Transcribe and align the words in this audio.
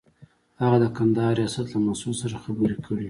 هغه 0.61 0.77
د 0.83 0.85
کندهار 0.97 1.33
ریاست 1.39 1.67
له 1.73 1.79
مسئول 1.87 2.15
سره 2.23 2.35
خبرې 2.43 2.75
کړې. 2.85 2.99